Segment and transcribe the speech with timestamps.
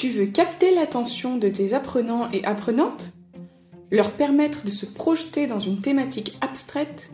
[0.00, 3.12] Tu veux capter l'attention de tes apprenants et apprenantes
[3.90, 7.10] Leur permettre de se projeter dans une thématique abstraite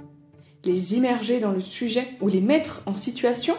[0.62, 3.56] Les immerger dans le sujet ou les mettre en situation?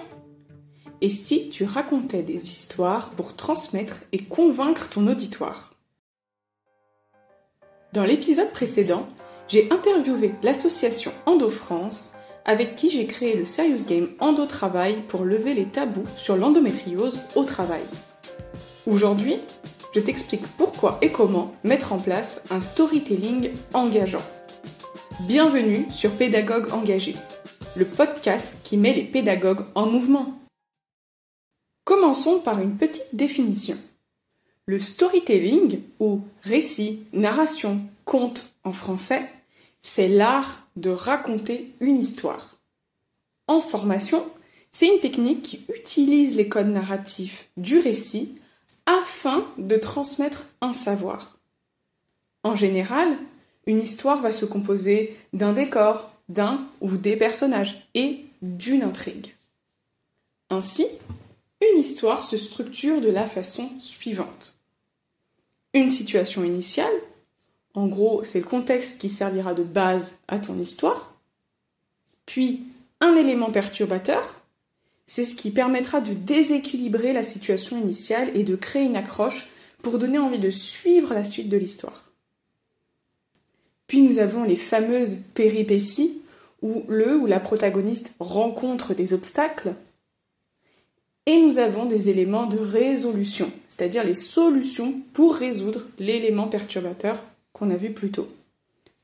[1.01, 5.73] Et si tu racontais des histoires pour transmettre et convaincre ton auditoire?
[7.91, 9.09] Dans l'épisode précédent,
[9.49, 12.13] j'ai interviewé l'association Endo France
[12.45, 17.19] avec qui j'ai créé le Serious Game Endo Travail pour lever les tabous sur l'endométriose
[17.35, 17.83] au travail.
[18.87, 19.35] Aujourd'hui,
[19.93, 24.23] je t'explique pourquoi et comment mettre en place un storytelling engageant.
[25.27, 27.13] Bienvenue sur Pédagogue Engagé,
[27.75, 30.39] le podcast qui met les pédagogues en mouvement.
[31.83, 33.77] Commençons par une petite définition.
[34.67, 39.29] Le storytelling, ou récit, narration, conte en français,
[39.81, 42.55] c'est l'art de raconter une histoire.
[43.47, 44.23] En formation,
[44.71, 48.33] c'est une technique qui utilise les codes narratifs du récit
[48.87, 51.37] afin de transmettre un savoir.
[52.43, 53.17] En général,
[53.67, 59.35] une histoire va se composer d'un décor, d'un ou des personnages et d'une intrigue.
[60.49, 60.87] Ainsi,
[61.61, 64.55] une histoire se structure de la façon suivante.
[65.73, 66.93] Une situation initiale,
[67.73, 71.13] en gros c'est le contexte qui servira de base à ton histoire,
[72.25, 72.63] puis
[73.01, 74.36] un élément perturbateur,
[75.07, 79.49] c'est ce qui permettra de déséquilibrer la situation initiale et de créer une accroche
[79.81, 82.11] pour donner envie de suivre la suite de l'histoire.
[83.87, 86.21] Puis nous avons les fameuses péripéties
[86.61, 89.73] où le ou la protagoniste rencontre des obstacles.
[91.25, 97.69] Et nous avons des éléments de résolution, c'est-à-dire les solutions pour résoudre l'élément perturbateur qu'on
[97.69, 98.27] a vu plus tôt.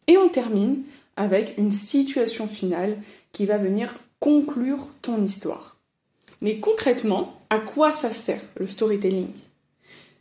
[0.07, 0.83] Et on termine
[1.15, 2.97] avec une situation finale
[3.31, 5.77] qui va venir conclure ton histoire.
[6.41, 9.27] Mais concrètement, à quoi ça sert le storytelling?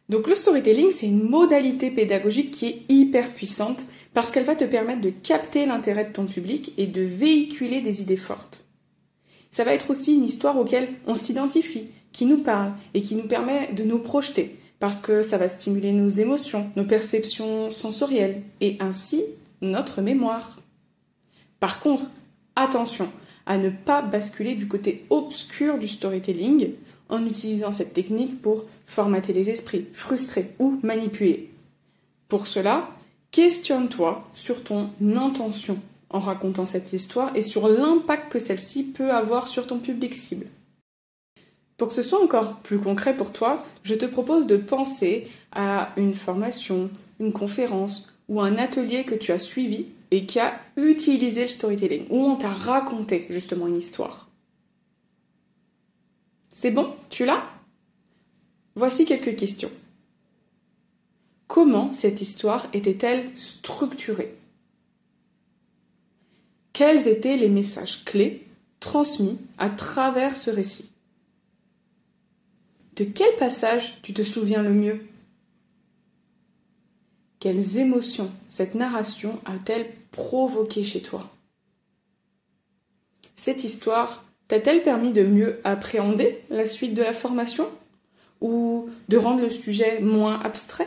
[0.09, 3.81] Donc le storytelling, c'est une modalité pédagogique qui est hyper puissante
[4.15, 8.03] parce qu'elle va te permettre de capter l'intérêt de ton public et de véhiculer des
[8.03, 8.65] idées fortes.
[9.51, 13.27] Ça va être aussi une histoire auquel on s'identifie, qui nous parle et qui nous
[13.27, 18.77] permet de nous projeter parce que ça va stimuler nos émotions, nos perceptions sensorielles et
[18.81, 19.23] ainsi
[19.61, 20.59] notre mémoire.
[21.61, 22.05] Par contre,
[22.57, 23.09] attention,
[23.47, 26.73] à ne pas basculer du côté obscur du storytelling
[27.09, 31.51] en utilisant cette technique pour formater les esprits, frustrer ou manipuler.
[32.29, 32.89] Pour cela,
[33.31, 35.79] questionne-toi sur ton intention
[36.11, 40.47] en racontant cette histoire et sur l'impact que celle-ci peut avoir sur ton public cible.
[41.77, 45.91] Pour que ce soit encore plus concret pour toi, je te propose de penser à
[45.97, 51.45] une formation, une conférence ou un atelier que tu as suivi et qui a utilisé
[51.45, 54.29] le storytelling, où on t'a raconté justement une histoire.
[56.53, 56.95] C'est bon?
[57.09, 57.43] Tu l'as?
[58.75, 59.71] Voici quelques questions.
[61.47, 64.37] Comment cette histoire était-elle structurée?
[66.75, 68.47] Quels étaient les messages clés
[68.81, 70.91] transmis à travers ce récit?
[72.97, 75.07] De quel passage tu te souviens le mieux?
[77.43, 81.29] Quelles émotions cette narration a-t-elle provoqué chez toi?
[83.35, 87.69] Cette histoire t'a-t-elle permis de mieux appréhender la suite de la formation?
[88.41, 90.87] Ou de rendre le sujet moins abstrait?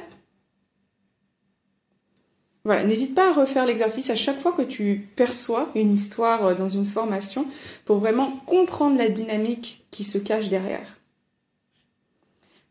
[2.63, 6.69] Voilà, n'hésite pas à refaire l'exercice à chaque fois que tu perçois une histoire dans
[6.69, 7.47] une formation
[7.83, 10.99] pour vraiment comprendre la dynamique qui se cache derrière.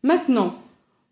[0.01, 0.55] Maintenant,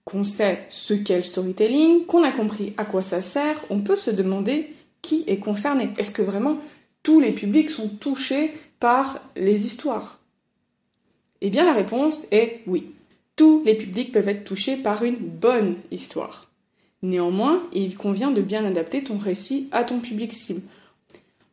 [0.06, 3.96] qu'on sait ce qu'est le storytelling, qu'on a compris à quoi ça sert, on peut
[3.96, 5.90] se demander qui est concerné.
[5.98, 6.58] Est-ce que vraiment
[7.04, 10.20] tous les publics sont touchés par les histoires?
[11.42, 12.94] Eh bien la réponse est oui.
[13.36, 16.50] Tous les publics peuvent être touchés par une bonne histoire.
[17.02, 20.62] Néanmoins, il convient de bien adapter ton récit à ton public cible.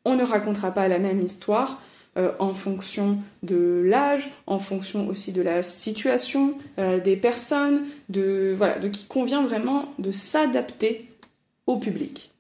[0.05, 1.83] On ne racontera pas la même histoire
[2.17, 8.55] euh, en fonction de l'âge, en fonction aussi de la situation euh, des personnes, de
[8.57, 8.79] voilà,
[9.09, 11.09] convient vraiment de s'adapter
[11.67, 12.31] au public.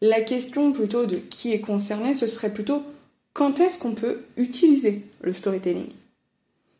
[0.00, 2.82] La question plutôt de qui est concerné, ce serait plutôt
[3.32, 5.88] quand est-ce qu'on peut utiliser le storytelling?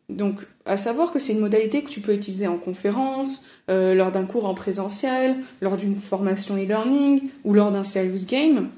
[0.09, 4.11] Donc, à savoir que c'est une modalité que tu peux utiliser en conférence, euh, lors
[4.11, 8.69] d'un cours en présentiel, lors d'une formation e-learning ou lors d'un serious game.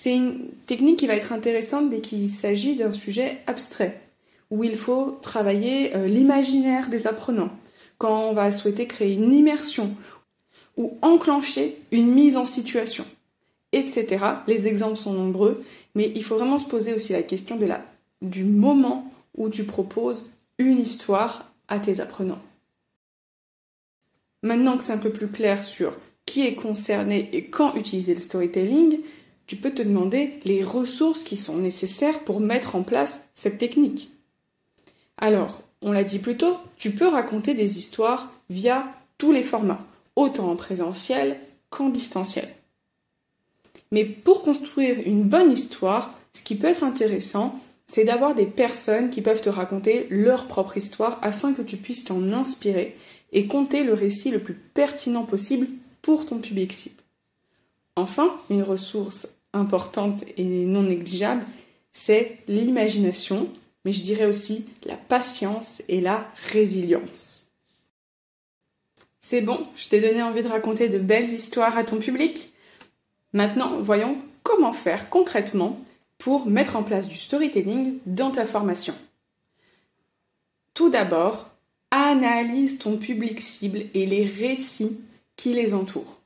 [0.00, 4.00] C'est une technique qui va être intéressante dès qu'il s'agit d'un sujet abstrait,
[4.50, 7.50] où il faut travailler euh, l'imaginaire des apprenants,
[7.98, 9.94] quand on va souhaiter créer une immersion
[10.78, 13.04] ou enclencher une mise en situation,
[13.72, 14.24] etc.
[14.46, 15.62] Les exemples sont nombreux,
[15.94, 17.58] mais il faut vraiment se poser aussi la question
[18.22, 20.22] du moment où tu proposes
[20.56, 22.40] une histoire à tes apprenants.
[24.42, 25.92] Maintenant que c'est un peu plus clair sur
[26.24, 29.00] qui est concerné et quand utiliser le storytelling,
[29.50, 34.12] tu peux te demander les ressources qui sont nécessaires pour mettre en place cette technique.
[35.18, 38.86] Alors, on l'a dit plus tôt, tu peux raconter des histoires via
[39.18, 41.36] tous les formats, autant en présentiel
[41.68, 42.48] qu'en distanciel.
[43.90, 47.58] Mais pour construire une bonne histoire, ce qui peut être intéressant,
[47.88, 52.04] c'est d'avoir des personnes qui peuvent te raconter leur propre histoire afin que tu puisses
[52.04, 52.96] t'en inspirer
[53.32, 55.66] et compter le récit le plus pertinent possible
[56.02, 57.02] pour ton public cible.
[57.96, 61.44] Enfin, une ressource importante et non négligeable,
[61.92, 63.48] c'est l'imagination,
[63.84, 67.48] mais je dirais aussi la patience et la résilience.
[69.20, 72.52] C'est bon, je t'ai donné envie de raconter de belles histoires à ton public?
[73.32, 75.78] Maintenant, voyons comment faire concrètement
[76.18, 78.94] pour mettre en place du storytelling dans ta formation.
[80.74, 81.50] Tout d'abord,
[81.90, 85.00] analyse ton public cible et les récits
[85.36, 86.19] qui les entourent.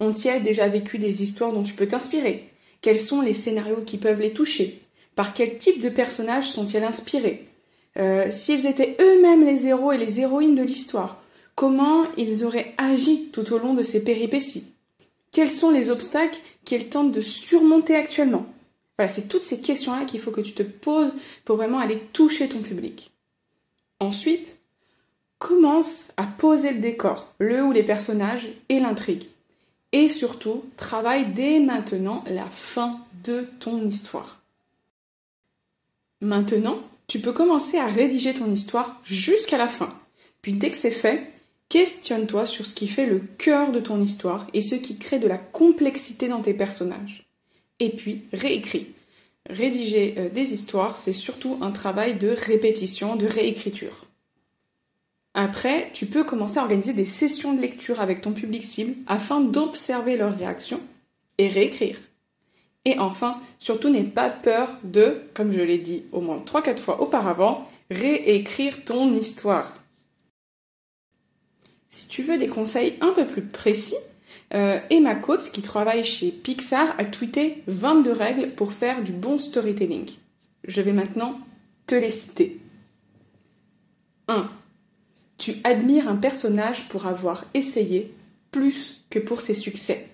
[0.00, 2.50] Ont-ils déjà vécu des histoires dont tu peux t'inspirer.
[2.80, 4.82] Quels sont les scénarios qui peuvent les toucher?
[5.14, 7.48] Par quel type de personnages sont-ils inspirés?
[7.96, 11.22] Euh, S'ils étaient eux-mêmes les héros et les héroïnes de l'histoire,
[11.54, 14.72] comment ils auraient agi tout au long de ces péripéties?
[15.30, 18.46] Quels sont les obstacles qu'ils tentent de surmonter actuellement?
[18.98, 21.14] Voilà, c'est toutes ces questions-là qu'il faut que tu te poses
[21.44, 23.12] pour vraiment aller toucher ton public.
[24.00, 24.48] Ensuite,
[25.38, 29.26] commence à poser le décor, le ou les personnages et l'intrigue.
[29.94, 34.42] Et surtout, travaille dès maintenant la fin de ton histoire.
[36.20, 39.94] Maintenant, tu peux commencer à rédiger ton histoire jusqu'à la fin.
[40.42, 41.30] Puis dès que c'est fait,
[41.68, 45.28] questionne-toi sur ce qui fait le cœur de ton histoire et ce qui crée de
[45.28, 47.30] la complexité dans tes personnages
[47.78, 48.88] et puis réécris.
[49.48, 54.06] Rédiger euh, des histoires, c'est surtout un travail de répétition, de réécriture.
[55.34, 59.40] Après, tu peux commencer à organiser des sessions de lecture avec ton public cible afin
[59.40, 60.80] d'observer leurs réactions
[61.38, 61.98] et réécrire.
[62.84, 67.02] Et enfin, surtout n'aie pas peur de, comme je l'ai dit au moins 3-4 fois
[67.02, 69.80] auparavant, réécrire ton histoire.
[71.90, 73.96] Si tu veux des conseils un peu plus précis,
[74.52, 79.38] euh, Emma Coates, qui travaille chez Pixar, a tweeté 22 règles pour faire du bon
[79.38, 80.10] storytelling.
[80.64, 81.40] Je vais maintenant
[81.86, 82.60] te les citer.
[84.28, 84.48] 1.
[85.44, 88.14] Tu admires un personnage pour avoir essayé
[88.50, 90.08] plus que pour ses succès.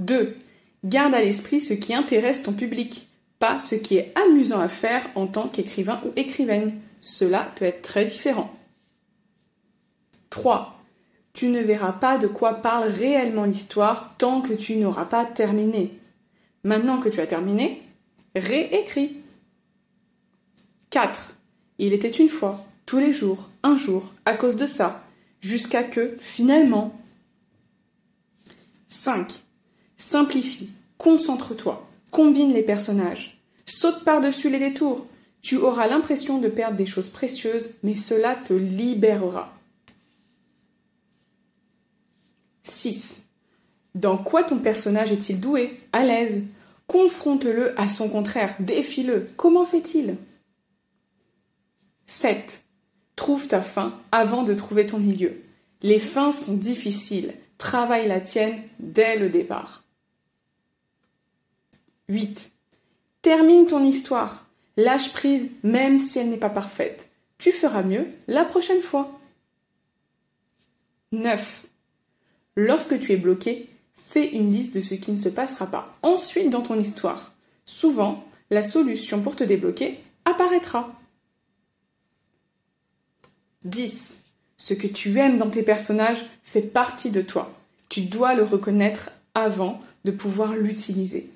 [0.00, 0.36] 2.
[0.84, 3.08] Garde à l'esprit ce qui intéresse ton public,
[3.38, 6.78] pas ce qui est amusant à faire en tant qu'écrivain ou écrivaine.
[7.00, 8.54] Cela peut être très différent.
[10.28, 10.72] 3
[11.32, 15.98] tu ne verras pas de quoi parle réellement l'histoire tant que tu n'auras pas terminé.
[16.64, 17.82] Maintenant que tu as terminé,
[18.36, 19.16] réécris.
[20.90, 21.34] 4.
[21.78, 22.64] Il était une fois,
[22.98, 25.04] les jours, un jour, à cause de ça,
[25.40, 26.98] jusqu'à que, finalement.
[28.88, 29.32] 5.
[29.96, 35.06] Simplifie, concentre-toi, combine les personnages, saute par-dessus les détours.
[35.42, 39.52] Tu auras l'impression de perdre des choses précieuses, mais cela te libérera.
[42.62, 43.26] 6.
[43.94, 46.44] Dans quoi ton personnage est-il doué, à l'aise?
[46.86, 49.28] Confronte-le à son contraire, défie-le.
[49.36, 50.16] Comment fait-il?
[52.06, 52.63] 7.
[53.16, 55.42] Trouve ta fin avant de trouver ton milieu.
[55.82, 57.34] Les fins sont difficiles.
[57.58, 59.84] Travaille la tienne dès le départ.
[62.08, 62.52] 8.
[63.22, 64.46] Termine ton histoire.
[64.76, 67.08] Lâche prise même si elle n'est pas parfaite.
[67.38, 69.18] Tu feras mieux la prochaine fois.
[71.12, 71.64] 9.
[72.56, 76.50] Lorsque tu es bloqué, fais une liste de ce qui ne se passera pas ensuite
[76.50, 77.32] dans ton histoire.
[77.64, 80.92] Souvent, la solution pour te débloquer apparaîtra.
[83.64, 84.22] 10.
[84.56, 87.52] Ce que tu aimes dans tes personnages fait partie de toi.
[87.88, 91.30] Tu dois le reconnaître avant de pouvoir l'utiliser.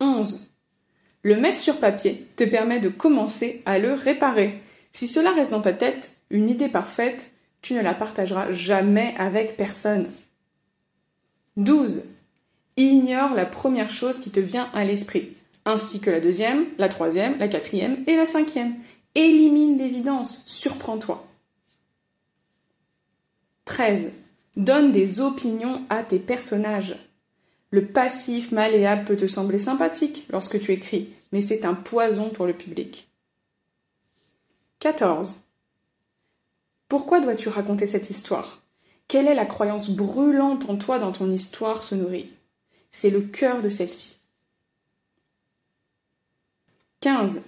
[0.00, 0.46] 11.
[1.22, 4.60] Le mettre sur papier te permet de commencer à le réparer.
[4.92, 7.32] Si cela reste dans ta tête, une idée parfaite,
[7.62, 10.08] tu ne la partageras jamais avec personne.
[11.56, 12.04] 12.
[12.76, 15.32] Ignore la première chose qui te vient à l'esprit,
[15.64, 18.74] ainsi que la deuxième, la troisième, la quatrième et la cinquième.
[19.14, 21.26] Élimine l'évidence, surprends-toi.
[23.64, 24.12] 13.
[24.56, 26.96] Donne des opinions à tes personnages.
[27.70, 32.46] Le passif malléable peut te sembler sympathique lorsque tu écris, mais c'est un poison pour
[32.46, 33.08] le public.
[34.80, 35.44] 14.
[36.88, 38.62] Pourquoi dois-tu raconter cette histoire?
[39.08, 42.32] Quelle est la croyance brûlante en toi dont ton histoire se nourrit?
[42.90, 44.16] C'est le cœur de celle-ci.
[47.00, 47.42] 15.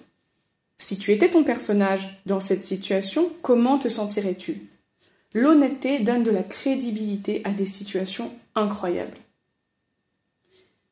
[0.91, 4.67] Si tu étais ton personnage dans cette situation, comment te sentirais-tu?
[5.35, 9.17] L'honnêteté donne de la crédibilité à des situations incroyables.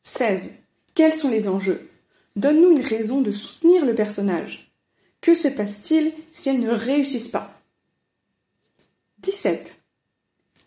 [0.04, 0.52] 16.
[0.94, 1.90] Quels sont les enjeux?
[2.36, 4.72] Donne-nous une raison de soutenir le personnage.
[5.20, 7.60] Que se passe-t-il si elles ne réussissent pas?
[9.22, 9.80] 17.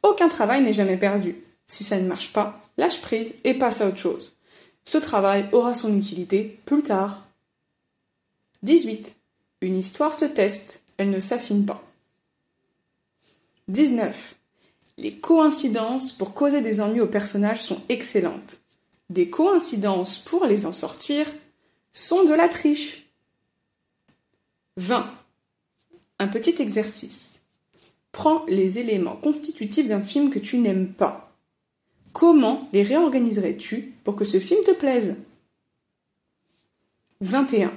[0.04, 1.38] Aucun travail n'est jamais perdu.
[1.68, 4.36] Si ça ne marche pas, lâche prise et passe à autre chose.
[4.84, 7.26] Ce travail aura son utilité plus tard.
[8.64, 9.16] 18.
[9.62, 11.84] Une histoire se teste, elle ne s'affine pas.
[13.68, 14.36] 19.
[14.98, 18.62] Les coïncidences pour causer des ennuis aux personnages sont excellentes.
[19.10, 21.28] Des coïncidences pour les en sortir
[21.94, 23.06] sont de la triche.
[24.78, 25.12] 20.
[26.20, 27.42] Un petit exercice.
[28.12, 31.36] Prends les éléments constitutifs d'un film que tu n'aimes pas.
[32.14, 35.18] Comment les réorganiserais-tu pour que ce film te plaise?
[37.22, 37.72] 21.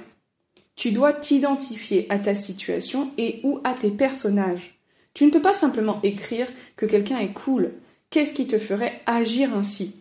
[0.75, 4.77] Tu dois t'identifier à ta situation et ou à tes personnages.
[5.13, 7.73] Tu ne peux pas simplement écrire que quelqu'un est cool.
[8.09, 9.95] Qu'est-ce qui te ferait agir ainsi?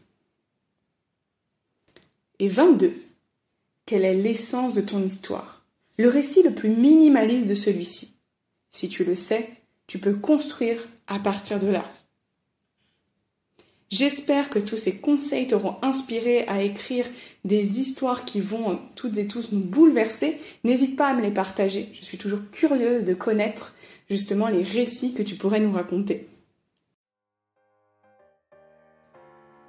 [2.41, 2.93] Et 22.
[3.87, 5.65] Quelle est l'essence de ton histoire?
[5.99, 8.15] Le récit le plus minimaliste de celui-ci.
[8.73, 9.51] Si tu le sais,
[9.87, 11.85] tu peux construire à partir de là.
[13.95, 17.07] J'espère que tous ces conseils t'auront inspiré à écrire
[17.45, 20.41] des histoires qui vont toutes et tous nous bouleverser.
[20.65, 21.91] N'hésite pas à me les partager.
[21.93, 23.77] Je suis toujours curieuse de connaître
[24.11, 26.27] justement les récits que tu pourrais nous raconter.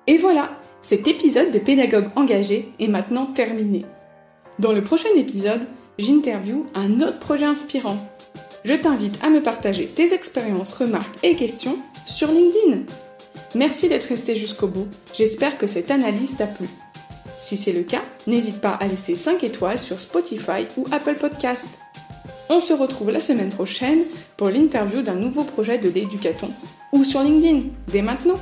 [0.08, 3.86] Et voilà, cet épisode de Pédagogue engagé est maintenant terminé.
[4.58, 5.67] Dans le prochain épisode,
[6.00, 8.00] j'interview un autre projet inspirant.
[8.63, 11.77] Je t'invite à me partager tes expériences, remarques et questions
[12.08, 12.86] sur LinkedIn.
[13.53, 14.87] Merci d'être resté jusqu'au bout.
[15.15, 16.67] J'espère que cette analyse t'a plu.
[17.41, 21.67] Si c'est le cas, n'hésite pas à laisser 5 étoiles sur Spotify ou Apple Podcast.
[22.49, 24.03] On se retrouve la semaine prochaine
[24.37, 26.49] pour l'interview d'un nouveau projet de l'éducaton
[26.91, 28.39] ou sur LinkedIn dès maintenant.